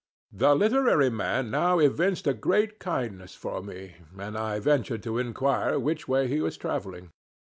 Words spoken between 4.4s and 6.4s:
ventured to inquire which way